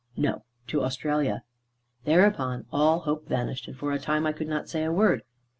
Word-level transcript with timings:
"No. 0.17 0.45
To 0.65 0.83
Australia." 0.83 1.43
Thereupon 2.05 2.65
all 2.73 3.01
hope 3.01 3.27
vanished, 3.27 3.67
and 3.67 3.77
for 3.77 3.91
a 3.91 3.99
time 3.99 4.25
I 4.25 4.33
could 4.33 4.47
not 4.47 4.67
say 4.67 4.83
a 4.83 4.91
word. 4.91 5.21